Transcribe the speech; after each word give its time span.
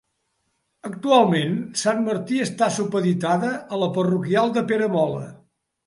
Actualment, 0.89 1.53
Sant 1.83 2.01
Martí 2.09 2.41
està 2.47 2.73
supeditada 2.81 3.55
a 3.79 3.83
la 3.87 3.95
parroquial 4.01 4.59
de 4.61 4.69
Peramola. 4.73 5.27